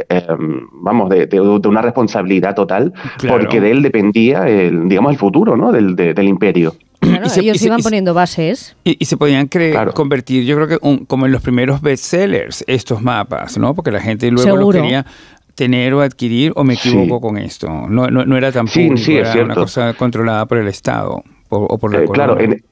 eh, 0.00 0.06
eh, 0.08 0.26
vamos, 0.72 1.08
de, 1.08 1.26
de- 1.26 1.58
de 1.60 1.68
una 1.68 1.82
responsabilidad 1.82 2.54
total, 2.56 2.92
Claro. 3.18 3.38
porque 3.38 3.60
de 3.60 3.70
él 3.70 3.82
dependía, 3.82 4.48
digamos, 4.70 5.12
el 5.12 5.18
futuro 5.18 5.56
¿no? 5.56 5.72
del, 5.72 5.94
de- 5.96 6.14
del 6.14 6.28
imperio. 6.28 6.74
Claro, 7.00 7.26
Y 7.26 7.28
se- 7.30 7.40
ellos 7.40 7.58
se- 7.58 7.66
iban 7.66 7.80
poniendo 7.82 8.14
bases. 8.14 8.76
Y, 8.84 8.96
y 8.98 9.04
se 9.04 9.16
podían 9.16 9.48
cre- 9.48 9.72
Claro. 9.72 9.92
convertir, 9.92 10.44
yo 10.44 10.56
creo 10.56 10.66
que 10.68 10.78
un- 10.80 11.04
como 11.04 11.26
en 11.26 11.32
los 11.32 11.42
primeros 11.42 11.80
bestsellers, 11.82 12.64
estos 12.66 13.02
mapas, 13.02 13.58
¿no? 13.58 13.74
Porque 13.74 13.90
la 13.90 14.00
gente 14.00 14.30
luego 14.30 14.50
Seguro. 14.50 14.78
lo 14.78 14.82
quería 14.84 15.06
tener 15.54 15.94
o 15.94 16.00
adquirir, 16.02 16.52
o 16.56 16.64
me 16.64 16.74
equivoco 16.74 17.16
Sí. 17.16 17.20
con 17.22 17.38
esto. 17.38 17.68
No, 17.88 18.08
no, 18.08 18.24
no 18.24 18.36
era 18.36 18.50
tan 18.52 18.66
Sí, 18.68 18.86
público, 18.88 19.04
sí, 19.06 19.16
es 19.16 19.28
era 19.34 19.44
una 19.44 19.54
cosa 19.54 19.94
controlada 19.94 20.46
por 20.46 20.58
el 20.58 20.68
Estado 20.68 21.22
por- 21.48 21.66
o 21.70 21.78
por 21.78 21.92
la 21.92 22.00
Eh, 22.00 22.08
claro, 22.12 22.38
en, 22.40 22.62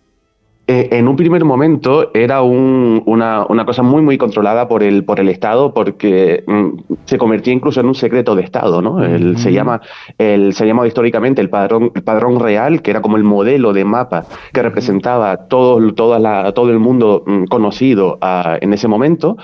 eh, 0.66 0.88
en 0.92 1.08
un 1.08 1.16
primer 1.16 1.44
momento 1.44 2.10
era 2.14 2.40
un- 2.40 3.02
una, 3.04 3.44
una 3.48 3.66
cosa 3.66 3.82
muy, 3.82 4.00
muy 4.00 4.16
controlada 4.16 4.66
por 4.66 4.82
el, 4.82 5.04
por 5.04 5.20
el 5.20 5.28
Estado 5.28 5.74
porque 5.74 6.42
mm, 6.46 6.68
se 7.04 7.18
convertía 7.18 7.52
incluso 7.52 7.80
en 7.80 7.86
un 7.86 7.94
secreto 7.94 8.34
de 8.34 8.42
Estado, 8.44 8.80
¿no? 8.80 9.04
El- 9.04 9.36
se, 9.36 9.48
Ujú. 9.48 9.56
llama, 9.56 9.80
el, 10.16 10.54
se 10.54 10.66
llama 10.66 10.86
históricamente 10.86 11.42
el 11.42 11.50
padrón, 11.50 11.92
el 11.94 12.02
padrón 12.02 12.40
real, 12.40 12.80
que 12.80 12.90
era 12.92 13.02
como 13.02 13.18
el 13.18 13.24
modelo 13.24 13.74
de 13.74 13.84
mapa 13.84 14.24
que 14.54 14.62
representaba 14.62 15.36
todo, 15.48 15.92
toda 15.92 16.18
la- 16.18 16.52
todo 16.52 16.70
el 16.70 16.78
mundo 16.78 17.24
mm, 17.26 17.44
conocido 17.44 18.16
ah, 18.22 18.56
en 18.60 18.72
ese 18.72 18.88
momento. 18.88 19.36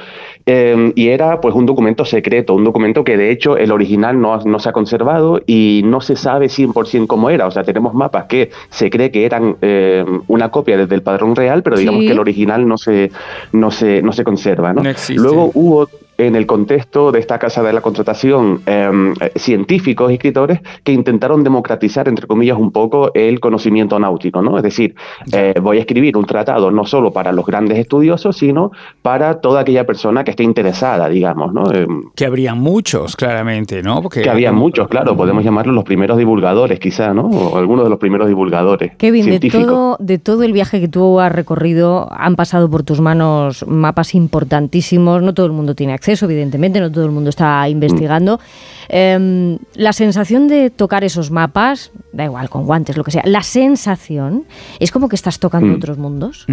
Eh, 0.46 0.92
y 0.96 1.08
era 1.08 1.40
pues 1.40 1.54
un 1.54 1.66
documento 1.66 2.04
secreto, 2.06 2.54
un 2.54 2.64
documento 2.64 3.04
que 3.04 3.16
de 3.18 3.30
hecho 3.30 3.58
el 3.58 3.72
original 3.72 4.18
no, 4.20 4.38
no 4.38 4.58
se 4.58 4.70
ha 4.70 4.72
conservado 4.72 5.40
y 5.46 5.82
no 5.84 6.00
se 6.00 6.16
sabe 6.16 6.48
100% 6.48 7.06
cómo 7.06 7.28
era. 7.28 7.46
O 7.46 7.50
sea, 7.50 7.62
tenemos 7.62 7.92
mapas 7.92 8.24
que 8.24 8.50
se 8.70 8.88
cree 8.88 9.10
que 9.10 9.26
eran 9.26 9.56
eh, 9.60 10.04
una 10.28 10.50
copia 10.50 10.78
desde 10.78 10.94
el 10.94 11.02
padrón 11.10 11.34
real, 11.36 11.62
pero 11.62 11.76
digamos 11.76 12.00
Sí. 12.00 12.06
que 12.06 12.12
el 12.12 12.18
original 12.20 12.66
no 12.68 12.78
se, 12.78 13.10
no 13.52 13.70
se, 13.70 14.00
no 14.02 14.12
se 14.12 14.22
conserva. 14.24 14.72
¿no? 14.72 14.82
No 14.82 14.90
existe. 14.90 15.20
Luego 15.22 15.50
hubo 15.54 15.88
en 16.26 16.36
el 16.36 16.46
contexto 16.46 17.12
de 17.12 17.20
esta 17.20 17.38
casa 17.38 17.62
de 17.62 17.72
la 17.72 17.80
contratación 17.80 18.62
em, 18.66 19.14
científicos 19.36 20.10
y 20.10 20.14
escritores 20.14 20.60
que 20.84 20.92
intentaron 20.92 21.42
democratizar, 21.42 22.08
entre 22.08 22.26
comillas, 22.26 22.58
un 22.58 22.70
poco 22.70 23.10
el 23.14 23.40
conocimiento 23.40 23.98
náutico, 23.98 24.42
¿no? 24.42 24.56
Es 24.56 24.62
decir, 24.62 24.94
eh, 25.32 25.54
voy 25.60 25.78
a 25.78 25.80
escribir 25.80 26.16
un 26.16 26.26
tratado 26.26 26.70
no 26.70 26.84
solo 26.84 27.12
para 27.12 27.32
los 27.32 27.46
grandes 27.46 27.78
estudiosos, 27.78 28.36
sino 28.36 28.72
para 29.02 29.40
toda 29.40 29.60
aquella 29.60 29.86
persona 29.86 30.24
que 30.24 30.32
esté 30.32 30.42
interesada, 30.42 31.08
digamos, 31.08 31.52
¿no? 31.52 31.72
Em, 31.72 32.02
que 32.14 32.26
habría 32.26 32.54
muchos, 32.54 33.16
claramente, 33.16 33.82
¿no? 33.82 34.02
Porque, 34.02 34.22
que 34.22 34.30
había 34.30 34.52
muchos, 34.52 34.88
claro, 34.88 35.16
podemos 35.16 35.44
llamarlos 35.44 35.74
los 35.74 35.84
primeros 35.84 36.18
divulgadores, 36.18 36.78
quizá, 36.78 37.14
¿no? 37.14 37.26
O 37.26 37.56
algunos 37.56 37.84
de 37.84 37.90
los 37.90 37.98
primeros 37.98 38.28
divulgadores. 38.28 38.92
Kevin, 38.96 39.26
de 39.30 39.50
todo, 39.50 39.96
de 40.00 40.18
todo 40.18 40.42
el 40.42 40.52
viaje 40.52 40.80
que 40.80 40.88
tú 40.88 41.20
has 41.20 41.32
recorrido, 41.32 42.08
han 42.10 42.36
pasado 42.36 42.68
por 42.70 42.82
tus 42.82 43.00
manos 43.00 43.64
mapas 43.66 44.14
importantísimos. 44.14 45.22
No 45.22 45.34
todo 45.34 45.46
el 45.46 45.52
mundo 45.52 45.74
tiene 45.74 45.92
acceso, 45.92 46.09
evidentemente, 46.22 46.80
no 46.80 46.90
todo 46.90 47.04
el 47.04 47.10
mundo 47.10 47.30
está 47.30 47.68
investigando. 47.68 48.40
Em, 48.88 49.58
la 49.74 49.92
sensación 49.92 50.48
de 50.48 50.70
tocar 50.70 51.04
esos 51.04 51.30
mapas, 51.30 51.92
da 52.12 52.24
igual, 52.24 52.48
con 52.48 52.66
guantes, 52.66 52.96
lo 52.96 53.04
que 53.04 53.10
sea, 53.10 53.22
la 53.24 53.42
sensación 53.42 54.44
es 54.78 54.90
como 54.90 55.08
que 55.08 55.16
estás 55.16 55.38
tocando 55.38 55.68
mm. 55.68 55.76
otros 55.76 55.98
mundos. 55.98 56.46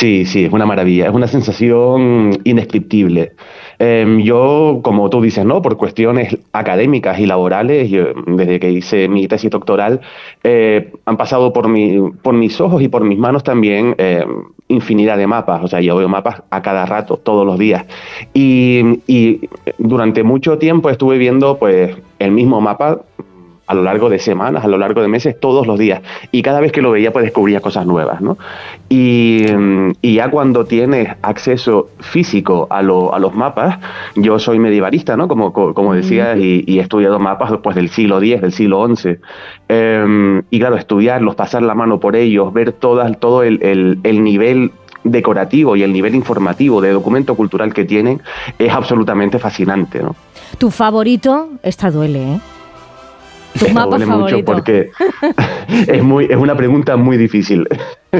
Sí, 0.00 0.24
sí, 0.24 0.46
es 0.46 0.52
una 0.54 0.64
maravilla, 0.64 1.08
es 1.08 1.12
una 1.12 1.28
sensación 1.28 2.30
indescriptible. 2.44 3.32
Em, 3.78 4.20
yo, 4.22 4.80
como 4.82 5.10
tú 5.10 5.20
dices, 5.20 5.44
¿no? 5.44 5.60
Por 5.60 5.76
cuestiones 5.76 6.38
académicas 6.52 7.18
y 7.20 7.26
laborales, 7.26 7.90
desde 8.26 8.58
que 8.60 8.70
hice 8.70 9.08
mi 9.08 9.28
tesis 9.28 9.50
doctoral, 9.50 10.00
eh, 10.42 10.90
han 11.04 11.18
pasado 11.18 11.52
por, 11.52 11.68
mi, 11.68 12.00
por 12.22 12.32
mis 12.32 12.58
ojos 12.62 12.80
y 12.80 12.88
por 12.88 13.04
mis 13.04 13.18
manos 13.18 13.44
también 13.44 13.94
eh, 13.98 14.24
infinidad 14.68 15.18
de 15.18 15.26
mapas. 15.26 15.64
O 15.64 15.68
sea, 15.68 15.82
yo 15.82 15.96
veo 15.96 16.08
mapas 16.08 16.44
a 16.48 16.62
cada 16.62 16.86
rato, 16.86 17.18
todos 17.18 17.44
los 17.44 17.58
días. 17.58 17.84
Y, 18.32 19.00
y 19.06 19.50
durante 19.76 20.22
mucho 20.22 20.56
tiempo 20.56 20.88
estuve 20.88 21.18
viendo, 21.18 21.58
pues, 21.58 21.94
el 22.18 22.30
mismo 22.30 22.62
mapa 22.62 23.02
a 23.70 23.74
lo 23.74 23.84
largo 23.84 24.10
de 24.10 24.18
semanas, 24.18 24.64
a 24.64 24.66
lo 24.66 24.78
largo 24.78 25.00
de 25.00 25.06
meses, 25.06 25.38
todos 25.38 25.64
los 25.64 25.78
días. 25.78 26.02
Y 26.32 26.42
cada 26.42 26.58
vez 26.60 26.72
que 26.72 26.82
lo 26.82 26.90
veía, 26.90 27.12
pues 27.12 27.24
descubría 27.24 27.60
cosas 27.60 27.86
nuevas, 27.86 28.20
¿no? 28.20 28.36
Y, 28.88 29.44
ya 30.02 30.28
cuando 30.28 30.64
tienes 30.64 31.08
acceso 31.22 31.90
físico 32.00 32.66
a, 32.68 32.82
los 32.82 33.32
mapas, 33.32 33.78
yo 34.16 34.40
soy 34.40 34.58
medievalista, 34.58 35.16
¿no? 35.16 35.28
Como, 35.28 35.52
como 35.52 35.94
decías, 35.94 36.36
y, 36.36 36.64
he 36.66 36.80
estudiado 36.80 37.20
mapas 37.20 37.52
pues, 37.62 37.76
del 37.76 37.90
siglo 37.90 38.20
X, 38.20 38.40
del 38.40 38.52
siglo 38.52 38.84
XI. 38.92 39.18
Em, 39.68 40.42
y 40.50 40.58
claro, 40.58 40.74
estudiarlos, 40.74 41.36
pasar 41.36 41.62
la 41.62 41.76
mano 41.76 42.00
por 42.00 42.16
ellos, 42.16 42.52
ver 42.52 42.72
todas, 42.72 43.20
todo 43.20 43.44
el, 43.44 44.00
el 44.02 44.24
nivel 44.24 44.72
decorativo 45.04 45.76
y 45.76 45.84
el 45.84 45.92
nivel 45.92 46.16
informativo 46.16 46.80
de 46.80 46.90
documento 46.90 47.36
cultural 47.36 47.72
que 47.72 47.84
tienen 47.84 48.20
es 48.58 48.72
absolutamente 48.72 49.38
fascinante. 49.38 50.02
¿no? 50.02 50.16
Tu 50.58 50.72
favorito, 50.72 51.50
esta 51.62 51.92
duele, 51.92 52.34
¿eh? 52.34 52.40
¿Tu 53.60 53.68
mapa 53.72 53.98
mucho 53.98 54.44
porque 54.44 54.90
es, 55.86 56.02
muy, 56.02 56.24
es 56.24 56.36
una 56.36 56.56
pregunta 56.56 56.96
muy 56.96 57.16
difícil. 57.16 57.66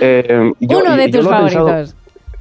Eh, 0.00 0.52
uno 0.60 0.96
de 0.96 1.08
tus 1.08 1.26
favoritos. 1.26 1.96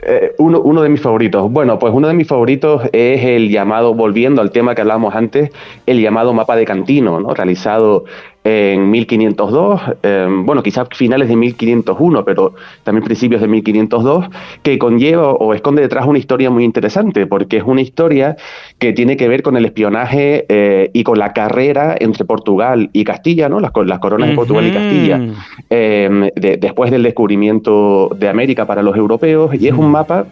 Eh, 0.05 0.35
uno, 0.37 0.59
uno, 0.59 0.81
de 0.81 0.89
mis 0.89 1.01
favoritos. 1.01 1.49
Bueno, 1.51 1.79
pues 1.79 1.93
uno 1.93 2.07
de 2.07 2.13
mis 2.13 2.27
favoritos 2.27 2.83
es 2.91 3.23
el 3.23 3.49
llamado, 3.49 3.93
volviendo 3.93 4.41
al 4.41 4.51
tema 4.51 4.75
que 4.75 4.81
hablábamos 4.81 5.15
antes, 5.15 5.49
el 5.85 6.01
llamado 6.01 6.33
mapa 6.33 6.55
de 6.55 6.65
Cantino, 6.65 7.19
¿no? 7.19 7.33
realizado 7.33 8.03
en 8.43 8.91
1502, 8.91 9.81
em, 10.03 10.45
bueno, 10.45 10.61
quizás 10.61 10.87
finales 10.93 11.29
de 11.29 11.35
1501, 11.35 12.25
pero 12.25 12.53
también 12.83 13.03
principios 13.03 13.41
de 13.41 13.47
1502, 13.47 14.25
que 14.61 14.77
conlleva 14.77 15.31
o 15.31 15.53
esconde 15.53 15.81
detrás 15.81 16.05
una 16.05 16.19
historia 16.19 16.49
muy 16.49 16.63
interesante, 16.63 17.25
porque 17.25 17.57
es 17.57 17.63
una 17.63 17.81
historia 17.81 18.35
que 18.79 18.91
tiene 18.91 19.15
que 19.15 19.27
ver 19.27 19.43
con 19.43 19.55
el 19.55 19.65
espionaje 19.65 20.45
eh, 20.49 20.89
y 20.93 21.03
con 21.03 21.19
la 21.19 21.31
carrera 21.33 21.95
entre 21.99 22.25
Portugal 22.25 22.89
y 22.91 23.03
Castilla, 23.03 23.47
¿no? 23.47 23.59
las, 23.59 23.71
las 23.85 23.99
coronas 23.99 24.29
de 24.29 24.35
Portugal 24.35 24.67
y 24.67 24.71
Castilla, 24.71 25.21
em, 25.69 26.29
después 26.35 26.91
del 26.91 27.03
descubrimiento 27.03 28.09
de 28.17 28.27
América 28.27 28.65
para 28.65 28.83
los 28.83 28.95
europeos, 28.97 29.53
y 29.59 29.67
es 29.67 29.73
un 29.73 29.89
mapa 29.91 30.25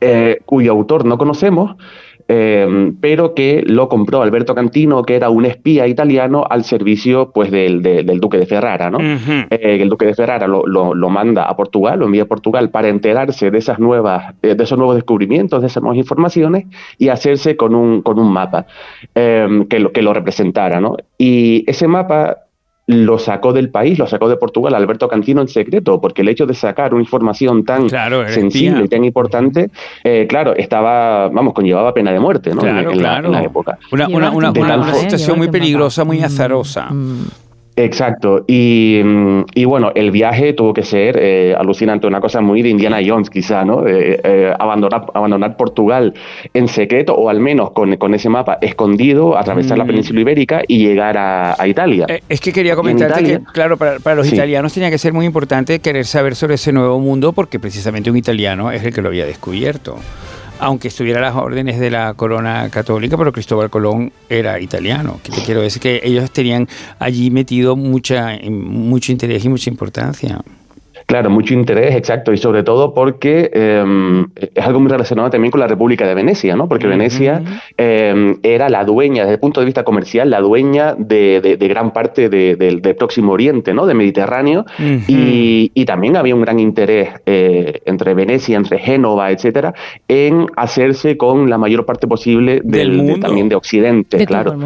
eh, 0.00 0.40
cuyo 0.44 0.72
autor 0.72 1.04
no 1.04 1.18
conocemos, 1.18 1.76
eh, 2.28 2.92
pero 3.00 3.34
que 3.34 3.62
lo 3.64 3.88
compró 3.88 4.22
Alberto 4.22 4.54
Cantino, 4.54 5.02
que 5.02 5.14
era 5.14 5.30
un 5.30 5.44
espía 5.44 5.86
italiano 5.86 6.44
al 6.48 6.64
servicio 6.64 7.30
pues, 7.32 7.50
del, 7.50 7.82
del 7.82 8.20
duque 8.20 8.38
de 8.38 8.46
Ferrara. 8.46 8.90
¿no? 8.90 8.98
Eh, 9.00 9.48
el 9.80 9.88
duque 9.88 10.06
de 10.06 10.14
Ferrara 10.14 10.46
lo, 10.46 10.66
lo, 10.66 11.08
manda 11.10 11.44
a 11.44 11.56
Portugal, 11.56 12.00
lo 12.00 12.06
envía 12.06 12.24
a 12.24 12.26
Portugal 12.26 12.70
para 12.70 12.88
enterarse 12.88 13.50
de, 13.50 13.58
esas 13.58 13.78
nuevas, 13.78 14.34
eh, 14.42 14.54
de 14.54 14.64
esos 14.64 14.76
nuevos 14.76 14.96
descubrimientos, 14.96 15.60
de 15.60 15.68
esas 15.68 15.82
nuevas 15.82 15.98
informaciones 15.98 16.66
y 16.98 17.08
hacerse 17.08 17.56
con 17.56 17.74
un, 17.74 18.02
con 18.02 18.18
un 18.18 18.32
mapa 18.32 18.66
que, 19.14 19.78
lo, 19.78 19.92
que 19.92 20.02
lo 20.02 20.12
representara. 20.12 20.80
¿no? 20.80 20.96
Y 21.18 21.64
ese 21.70 21.86
mapa 21.86 22.45
lo 22.86 23.18
sacó 23.18 23.52
del 23.52 23.70
país, 23.70 23.98
lo 23.98 24.06
sacó 24.06 24.28
de 24.28 24.36
Portugal 24.36 24.74
Alberto 24.74 25.08
Cantino 25.08 25.40
en 25.40 25.48
secreto, 25.48 26.00
porque 26.00 26.22
el 26.22 26.28
hecho 26.28 26.46
de 26.46 26.54
sacar 26.54 26.94
una 26.94 27.02
información 27.02 27.64
tan 27.64 27.88
sensible 28.28 28.84
y 28.84 28.88
tan 28.88 29.04
importante, 29.04 29.70
eh, 30.04 30.26
claro, 30.28 30.54
estaba, 30.54 31.28
vamos, 31.28 31.52
conllevaba 31.52 31.92
pena 31.92 32.12
de 32.12 32.20
muerte 32.20 32.54
¿no? 32.54 32.64
en, 32.64 33.02
la, 33.02 33.42
época. 33.42 33.78
Una, 33.90 34.08
una, 34.08 34.94
situación 34.94 35.38
muy 35.38 35.48
peligrosa, 35.48 36.04
muy 36.04 36.22
azarosa. 36.22 36.88
Mm. 36.90 37.26
Exacto. 37.76 38.44
Y, 38.46 39.02
y, 39.54 39.64
bueno, 39.66 39.92
el 39.94 40.10
viaje 40.10 40.54
tuvo 40.54 40.72
que 40.72 40.82
ser 40.82 41.18
eh, 41.20 41.54
alucinante, 41.56 42.06
una 42.06 42.22
cosa 42.22 42.40
muy 42.40 42.62
de 42.62 42.70
Indiana 42.70 43.00
Jones 43.06 43.28
quizá, 43.28 43.64
¿no? 43.66 43.86
Eh, 43.86 44.18
eh, 44.24 44.52
abandonar, 44.58 45.06
abandonar 45.12 45.56
Portugal 45.58 46.14
en 46.54 46.68
secreto 46.68 47.14
o 47.14 47.28
al 47.28 47.38
menos 47.38 47.72
con, 47.72 47.96
con 47.96 48.14
ese 48.14 48.30
mapa 48.30 48.56
escondido, 48.62 49.36
atravesar 49.36 49.76
la 49.76 49.84
mm. 49.84 49.88
península 49.88 50.20
ibérica 50.22 50.62
y 50.66 50.78
llegar 50.78 51.16
a, 51.18 51.54
Italia. 51.66 52.06
es 52.28 52.40
que 52.40 52.52
quería 52.52 52.76
comentarte 52.76 53.24
que, 53.24 53.40
claro, 53.52 53.76
para, 53.76 53.98
para 53.98 54.14
los 54.14 54.32
italianos 54.32 54.72
tenía 54.72 54.88
que 54.88 54.98
ser 54.98 55.12
muy 55.12 55.26
importante 55.26 55.80
querer 55.80 56.04
saber 56.04 56.36
sobre 56.36 56.54
ese 56.54 56.72
nuevo 56.72 57.00
mundo 57.00 57.32
porque 57.32 57.58
precisamente 57.58 58.08
un 58.08 58.16
italiano 58.16 58.70
es 58.70 58.84
el 58.84 58.94
que 58.94 59.02
lo 59.02 59.08
había 59.08 59.26
descubierto 59.26 59.96
aunque 60.58 60.88
estuviera 60.88 61.20
las 61.20 61.34
órdenes 61.34 61.78
de 61.78 61.90
la 61.90 62.14
corona 62.14 62.68
católica, 62.70 63.16
pero 63.16 63.32
Cristóbal 63.32 63.70
Colón 63.70 64.12
era 64.28 64.60
italiano. 64.60 65.20
Que 65.22 65.32
te 65.32 65.42
quiero 65.42 65.60
decir 65.60 65.80
que 65.80 66.00
ellos 66.02 66.30
tenían 66.30 66.68
allí 66.98 67.30
metido 67.30 67.76
mucha, 67.76 68.38
mucho 68.48 69.12
interés 69.12 69.44
y 69.44 69.48
mucha 69.48 69.70
importancia. 69.70 70.40
Claro, 71.06 71.30
mucho 71.30 71.54
interés, 71.54 71.94
exacto, 71.94 72.32
y 72.32 72.36
sobre 72.36 72.64
todo 72.64 72.92
porque 72.92 73.48
em, 73.54 74.26
es 74.36 74.66
algo 74.66 74.80
muy 74.80 74.90
relacionado 74.90 75.30
también 75.30 75.52
con 75.52 75.60
la 75.60 75.68
República 75.68 76.04
de 76.04 76.14
Venecia, 76.16 76.56
¿no? 76.56 76.68
Porque 76.68 76.88
Venecia 76.88 77.42
em, 77.76 78.38
era 78.42 78.68
la 78.68 78.84
dueña, 78.84 79.22
desde 79.22 79.34
el 79.34 79.40
punto 79.40 79.60
de 79.60 79.66
vista 79.66 79.84
comercial, 79.84 80.30
la 80.30 80.40
dueña 80.40 80.96
de, 80.98 81.56
gran 81.60 81.92
parte 81.92 82.28
del 82.28 82.80
Próximo 82.98 83.32
Oriente, 83.32 83.72
¿no? 83.72 83.86
Del 83.86 83.96
Mediterráneo, 83.96 84.64
y, 85.06 85.84
también 85.86 86.16
había 86.16 86.34
un 86.34 86.40
gran 86.40 86.58
interés 86.58 87.10
eh, 87.26 87.80
entre 87.84 88.12
Venecia, 88.14 88.56
entre 88.56 88.80
Génova, 88.80 89.30
etcétera, 89.30 89.72
en 90.08 90.46
hacerse 90.56 91.16
con 91.16 91.48
la 91.48 91.58
mayor 91.58 91.86
parte 91.86 92.08
posible 92.08 92.60
del, 92.64 93.20
también 93.20 93.48
de 93.48 93.54
Occidente, 93.54 94.26
claro. 94.26 94.56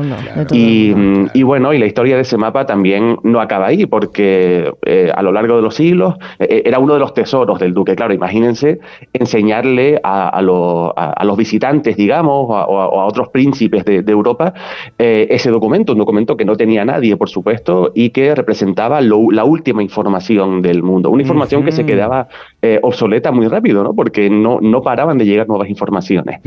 y, 0.50 0.94
y, 1.34 1.42
bueno, 1.42 1.74
y 1.74 1.78
la 1.78 1.84
historia 1.84 2.16
de 2.16 2.22
ese 2.22 2.38
mapa 2.38 2.64
también 2.64 3.18
no 3.22 3.42
acaba 3.42 3.66
ahí, 3.66 3.84
porque 3.84 4.72
eh, 4.86 5.12
a 5.14 5.22
lo 5.22 5.32
largo 5.32 5.56
de 5.56 5.62
los 5.62 5.74
siglos 5.74 6.14
era 6.38 6.78
uno 6.78 6.94
de 6.94 7.00
los 7.00 7.14
tesoros 7.14 7.58
del 7.58 7.74
duque. 7.74 7.94
Claro, 7.94 8.12
imagínense 8.12 8.80
enseñarle 9.12 10.00
a, 10.02 10.40
los 10.42 11.36
visitantes, 11.36 11.96
digamos, 11.96 12.46
o 12.48 12.56
a, 12.56 13.04
otros 13.06 13.28
príncipes 13.28 13.84
de, 13.84 14.04
Europa 14.10 14.52
eh, 14.98 15.28
ese 15.30 15.50
documento, 15.50 15.92
un 15.92 15.98
documento 15.98 16.36
que 16.36 16.44
no 16.44 16.56
tenía 16.56 16.84
nadie, 16.84 17.16
por 17.16 17.28
supuesto, 17.28 17.92
y 17.94 18.10
que 18.10 18.34
representaba 18.34 19.00
la 19.00 19.44
última 19.44 19.82
información 19.82 20.62
del 20.62 20.82
mundo. 20.82 21.10
Una 21.10 21.22
información 21.22 21.64
que 21.64 21.72
se 21.72 21.86
quedaba 21.86 22.28
eh, 22.62 22.78
obsoleta 22.82 23.30
muy 23.30 23.46
rápido, 23.46 23.84
¿no? 23.84 23.94
Porque 23.94 24.28
no, 24.28 24.58
no 24.60 24.82
paraban 24.82 25.18
de 25.18 25.26
llegar 25.26 25.48
nuevas 25.48 25.68
informaciones. 25.68 26.40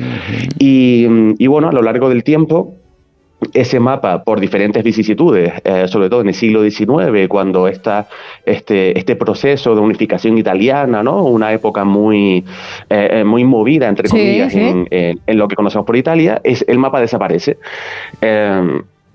y 0.59 1.47
bueno, 1.47 1.69
a 1.69 1.71
lo 1.71 1.81
largo 1.81 2.09
del 2.09 2.23
tiempo, 2.23 2.75
ese 3.53 3.79
mapa 3.79 4.23
por 4.23 4.39
diferentes 4.39 4.83
vicisitudes, 4.83 5.53
eh, 5.63 5.87
sobre 5.87 6.09
todo 6.09 6.21
en 6.21 6.29
el 6.29 6.33
siglo 6.33 6.63
XIX, 6.63 7.27
cuando 7.27 7.67
está 7.67 8.07
este, 8.45 8.97
este 8.97 9.15
proceso 9.15 9.75
de 9.75 9.81
unificación 9.81 10.37
italiana, 10.37 11.03
¿no? 11.03 11.23
una 11.23 11.53
época 11.53 11.83
muy, 11.83 12.43
eh, 12.89 13.07
eh, 13.11 13.23
muy 13.23 13.43
movida, 13.43 13.87
entre 13.87 14.09
comillas, 14.09 14.53
En, 14.55 15.17
lo 15.27 15.47
que 15.47 15.55
conocemos 15.55 15.85
por 15.85 15.95
Italia, 15.95 16.41
es, 16.43 16.63
el 16.67 16.77
mapa 16.77 17.01
desaparece 17.01 17.57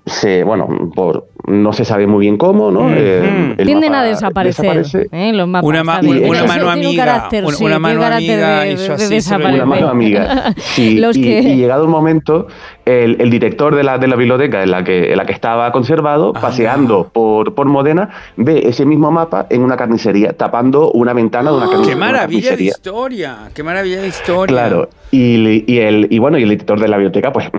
se, 0.09 0.43
bueno, 0.43 0.91
por 0.95 1.27
no 1.47 1.73
se 1.73 1.83
sabe 1.85 2.05
muy 2.05 2.21
bien 2.25 2.37
cómo, 2.37 2.69
¿no? 2.69 2.93
Eh, 2.93 3.55
el 3.57 3.65
Tienden 3.65 3.95
a 3.95 4.03
desaparecer 4.03 4.77
desaparece. 4.83 5.07
¿eh? 5.11 5.33
los 5.33 5.47
mapas. 5.47 5.67
Una, 5.67 5.83
ma- 5.83 6.01
mano 6.01 6.65
un 6.65 6.69
amiga, 6.69 7.05
carácter, 7.05 7.43
una- 7.45 7.55
sí, 7.57 7.63
una 7.63 7.79
mano 7.79 7.99
un 8.01 8.05
amiga 8.05 8.59
de- 8.61 8.75
de 8.75 9.07
desaparecer. 9.09 9.53
Una 9.55 9.65
mano 9.65 9.87
amiga. 9.89 10.53
Sí, 10.57 10.97
Los 10.99 11.17
y, 11.17 11.21
que- 11.23 11.39
y 11.39 11.55
llegado 11.55 11.83
el 11.83 11.89
momento, 11.89 12.47
el, 12.85 13.17
el 13.19 13.29
director 13.31 13.73
de 13.75 13.83
la, 13.83 13.97
de 13.97 14.07
la 14.07 14.15
biblioteca 14.15 14.61
en 14.61 14.69
la 14.71 14.83
que, 14.83 15.11
en 15.11 15.17
la 15.17 15.25
que 15.25 15.33
estaba 15.33 15.71
conservado, 15.71 16.33
Ah. 16.35 16.41
paseando 16.41 17.09
por, 17.11 17.55
por 17.55 17.65
Modena, 17.67 18.09
ve 18.35 18.61
ese 18.67 18.85
mismo 18.85 19.09
mapa 19.11 19.47
en 19.49 19.63
una 19.63 19.75
carnicería, 19.77 20.33
tapando 20.33 20.91
una 20.91 21.13
ventana 21.13 21.49
de 21.51 21.57
una, 21.57 21.65
carnic- 21.67 21.85
¡Qué 21.87 21.95
una 21.95 22.05
maravilla 22.05 22.41
de 22.41 22.49
carnicería. 22.49 22.69
historia! 22.71 23.37
¡Qué 23.55 23.63
maravilla 23.63 24.01
de 24.01 24.07
historia! 24.07 24.53
Claro, 24.55 24.89
y, 25.11 25.63
y 25.71 25.79
el, 25.79 26.07
y 26.11 26.19
bueno, 26.19 26.37
y 26.37 26.43
el 26.43 26.51
editor 26.51 26.79
de 26.79 26.87
la 26.87 26.97
biblioteca, 26.97 27.31
pues 27.33 27.49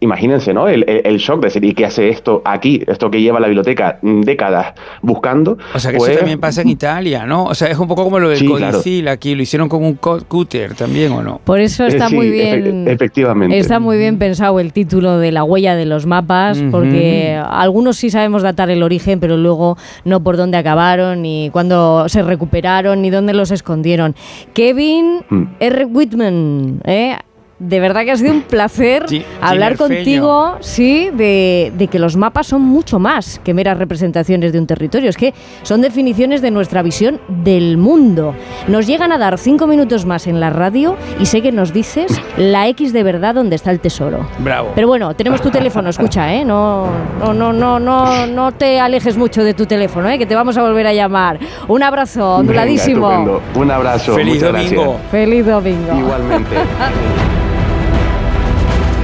imagínense, 0.00 0.54
¿no? 0.54 0.68
El, 0.68 0.84
el- 0.88 1.02
el 1.04 1.18
shock 1.18 1.40
de 1.40 1.46
decir, 1.48 1.64
¿y 1.64 1.74
qué 1.74 1.84
hace 1.86 2.08
esto 2.08 2.42
aquí? 2.44 2.82
Esto 2.86 3.10
que 3.10 3.20
lleva 3.20 3.40
la 3.40 3.46
biblioteca 3.48 3.98
mm, 4.02 4.20
décadas 4.22 4.74
buscando. 5.02 5.58
O 5.74 5.78
sea 5.78 5.90
que 5.90 5.98
pues, 5.98 6.10
eso 6.10 6.18
también 6.20 6.38
pasa 6.40 6.62
en 6.62 6.68
Italia, 6.68 7.26
¿no? 7.26 7.44
O 7.44 7.54
sea, 7.54 7.68
es 7.68 7.78
un 7.78 7.88
poco 7.88 8.04
como 8.04 8.18
lo 8.18 8.28
del 8.28 8.38
Sí, 8.38 8.46
claro. 8.46 8.72
codicil 8.78 9.08
aquí, 9.08 9.34
lo 9.34 9.42
hicieron 9.42 9.68
con 9.68 9.82
un 9.84 9.94
cúter 9.94 10.74
también, 10.74 11.12
¿o 11.12 11.22
no? 11.22 11.40
Por 11.44 11.60
eso 11.60 11.84
está 11.86 12.06
Eh, 12.06 12.08
sí, 12.10 12.14
muy 12.16 12.28
efe- 12.28 12.62
bien. 12.62 12.88
efectivamente. 12.88 13.58
Está 13.58 13.80
muy 13.80 13.98
bien 13.98 14.18
pensado 14.18 14.60
el 14.60 14.72
título 14.72 15.18
de 15.18 15.32
la 15.32 15.44
huella 15.44 15.74
de 15.74 15.86
los 15.86 16.06
mapas, 16.06 16.62
porque 16.70 17.40
algunos 17.50 17.96
sí 17.96 18.10
sabemos 18.10 18.42
datar 18.42 18.70
el 18.70 18.82
origen, 18.82 19.20
pero 19.20 19.36
luego 19.36 19.76
no 20.04 20.22
por 20.22 20.36
dónde 20.36 20.58
acabaron, 20.58 21.22
ni 21.22 21.50
cuándo 21.50 22.08
se 22.08 22.22
recuperaron, 22.22 23.02
ni 23.02 23.10
dónde 23.10 23.34
los 23.34 23.50
escondieron. 23.50 24.14
Kevin 24.54 25.20
Mm. 25.30 25.44
R. 25.60 25.84
Whitman, 25.86 26.80
¿eh? 26.84 27.16
De 27.58 27.80
verdad 27.80 28.04
que 28.04 28.12
ha 28.12 28.16
sido 28.16 28.32
un 28.32 28.42
placer 28.42 29.04
Sí, 29.08 29.24
hablar 29.40 29.76
contigo, 29.76 30.56
sí, 30.60 31.10
de, 31.12 31.72
de 31.76 31.88
que 31.88 31.98
los 31.98 32.16
mapas 32.16 32.46
son 32.46 32.62
mucho 32.62 32.98
más 32.98 33.40
que 33.42 33.52
meras 33.52 33.78
representaciones 33.78 34.52
de 34.52 34.60
un 34.60 34.66
territorio. 34.66 35.10
Es 35.10 35.16
que 35.16 35.34
son 35.62 35.80
definiciones 35.80 36.40
de 36.40 36.50
nuestra 36.50 36.82
visión 36.82 37.20
del 37.28 37.76
mundo. 37.76 38.34
Nos 38.68 38.86
llegan 38.86 39.10
a 39.10 39.18
dar 39.18 39.38
cinco 39.38 39.66
minutos 39.66 40.06
más 40.06 40.26
en 40.26 40.38
la 40.38 40.50
radio 40.50 40.96
y 41.18 41.26
sé 41.26 41.42
que 41.42 41.50
nos 41.50 41.72
dices 41.72 42.12
la 42.36 42.68
X 42.68 42.92
de 42.92 43.02
verdad 43.02 43.34
donde 43.34 43.56
está 43.56 43.70
el 43.70 43.80
tesoro. 43.80 44.28
Bravo. 44.38 44.72
Pero 44.74 44.86
bueno, 44.86 45.14
tenemos 45.14 45.40
tu 45.40 45.50
teléfono, 45.50 45.90
escucha, 45.90 46.32
¿eh? 46.32 46.44
No, 46.44 46.86
no, 47.20 47.32
no, 47.32 47.52
no, 47.52 47.80
no, 47.80 48.26
no 48.26 48.52
te 48.52 48.78
alejes 48.78 49.16
mucho 49.16 49.42
de 49.42 49.54
tu 49.54 49.66
teléfono, 49.66 50.08
¿eh? 50.08 50.18
Que 50.18 50.26
te 50.26 50.34
vamos 50.34 50.56
a 50.56 50.62
volver 50.62 50.86
a 50.86 50.92
llamar. 50.92 51.38
Un 51.66 51.82
abrazo, 51.82 52.36
onduladísimo. 52.36 53.40
Un 53.54 53.70
abrazo. 53.70 54.14
Feliz 54.14 54.40
domingo. 54.40 54.82
gracias. 54.82 55.10
Feliz 55.10 55.46
domingo. 55.46 55.98
Igualmente. 55.98 56.56